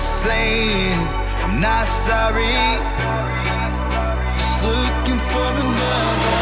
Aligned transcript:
saying 0.00 0.98
I'm 1.44 1.60
not 1.60 1.86
sorry. 1.86 2.56
Just 4.38 4.62
looking 4.62 5.18
for 5.30 5.50
another. 5.60 6.39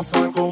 off 0.00 0.14
and 0.14 0.32
go 0.32 0.49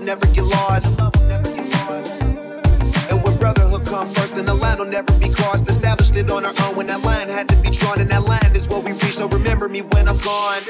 will 0.00 0.06
never 0.06 0.26
get 0.28 0.44
lost. 0.44 0.98
And 3.10 3.22
when 3.22 3.36
brotherhood 3.36 3.86
come 3.86 4.08
first, 4.08 4.34
then 4.34 4.46
the 4.46 4.54
line 4.54 4.78
will 4.78 4.86
never 4.86 5.12
be 5.18 5.28
crossed. 5.28 5.68
Established 5.68 6.16
it 6.16 6.30
on 6.30 6.44
our 6.44 6.54
own 6.64 6.76
when 6.76 6.86
that 6.86 7.02
line 7.02 7.28
had 7.28 7.48
to 7.48 7.56
be 7.56 7.70
drawn, 7.70 8.00
and 8.00 8.10
that 8.10 8.24
line 8.24 8.52
is 8.54 8.68
what 8.68 8.82
we 8.84 8.92
reach. 8.92 9.16
So 9.16 9.28
remember 9.28 9.68
me 9.68 9.82
when 9.82 10.08
I'm 10.08 10.18
gone. 10.18 10.62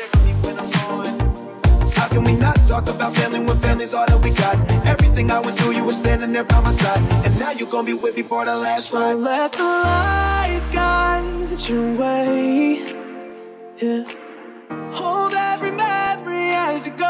How 1.95 2.09
can 2.09 2.25
we 2.25 2.35
not 2.35 2.57
talk 2.67 2.89
about 2.89 3.15
family 3.15 3.41
when 3.41 3.57
family's 3.59 3.95
all 3.95 4.07
that 4.07 4.21
we 4.23 4.31
got? 4.31 4.57
Everything 4.87 5.31
I 5.31 5.41
went 5.41 5.57
through, 5.59 5.73
you 5.73 5.85
were 5.85 5.93
standing 5.93 6.33
there 6.33 6.45
by 6.45 6.61
my 6.61 6.73
side, 6.73 7.01
and 7.25 7.39
now 7.39 7.53
you're 7.53 7.71
gonna 7.71 7.87
be 7.87 7.95
with 7.95 8.17
me 8.17 8.23
for 8.23 8.45
the 8.45 8.57
last 8.57 8.93
ride. 8.93 9.13
So 9.13 9.17
let 9.17 9.53
the 9.53 9.63
light 9.63 10.63
guide 10.73 11.69
your 11.69 11.95
way. 11.95 12.83
Yeah. 13.81 14.05
Hold 14.93 15.35
every 15.35 15.71
memory 15.71 16.51
as 16.51 16.87
you 16.87 16.93
go. 16.93 17.10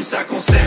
Ça 0.00 0.24
qu'on 0.24 0.40
s'aime. 0.40 0.58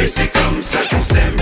Et 0.00 0.06
c'est 0.06 0.32
comme 0.32 0.62
ça 0.62 0.78
qu'on 0.90 1.00
s'aime. 1.02 1.36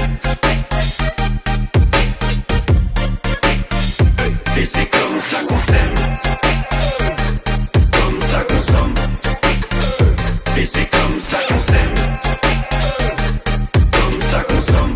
Et 4.57 4.65
c'est 4.65 4.87
comme 4.87 5.21
ça 5.21 5.39
qu'on 5.49 5.59
s'aime. 5.61 5.95
Comme 7.93 8.21
ça 8.21 8.41
qu'on 8.49 8.61
somme. 8.73 8.95
Et 10.59 10.65
c'est 10.65 10.91
comme 10.91 11.21
ça 11.21 11.39
qu'on 11.49 11.59
s'aime. 11.61 11.95
Comme 13.93 14.21
ça 14.31 14.41
qu'on 14.49 14.61
somme. 14.61 14.95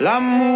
L'amour 0.00 0.55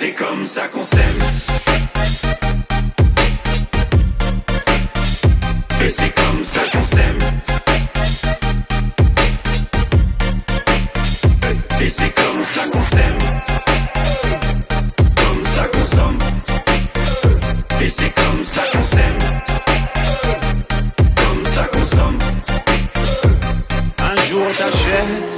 C'est 0.00 0.12
comme 0.12 0.46
ça 0.46 0.68
qu'on 0.68 0.84
s'aime. 0.84 1.20
Et 5.84 5.88
c'est 5.88 6.14
comme 6.14 6.44
ça 6.44 6.60
qu'on 6.72 6.82
s'aime. 6.84 7.18
Et 11.80 11.88
c'est 11.88 12.10
comme 12.10 12.44
ça 12.44 12.62
qu'on 12.72 12.84
s'aime. 12.84 13.18
Comme 15.16 15.44
ça 15.54 15.64
qu'on 15.72 15.84
somme. 15.96 16.18
Et 17.82 17.88
c'est 17.88 18.14
comme 18.14 18.44
ça 18.44 18.62
qu'on 18.72 18.82
s'aime. 18.84 19.18
Comme 21.16 21.44
ça 21.44 21.64
qu'on 21.72 21.84
somme. 21.96 22.18
Un 23.98 24.16
jour 24.28 24.46
t'achètes, 24.56 25.37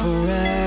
forever. 0.00 0.59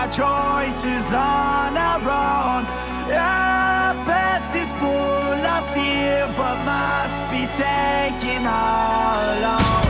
our 0.00 0.08
choices 0.08 1.12
on 1.12 1.76
our 1.76 2.00
own. 2.00 2.64
Our 3.12 3.92
path 4.08 4.56
is 4.56 4.72
full 4.80 4.88
of 4.88 5.74
fear, 5.74 6.26
but 6.38 6.56
must 6.64 7.20
be 7.30 7.44
taken 7.60 8.46
alone. 8.46 9.89